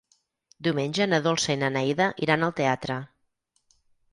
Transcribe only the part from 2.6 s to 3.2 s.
teatre.